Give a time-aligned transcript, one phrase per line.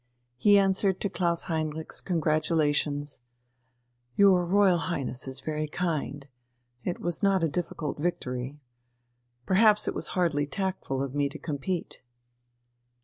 [0.35, 3.19] He answered to Klaus Heinrich's congratulations:
[4.15, 6.27] "Your Royal Highness is very kind.
[6.83, 8.57] It was not a difficult victory.
[9.45, 12.01] Perhaps it was hardly tactful of me to compete."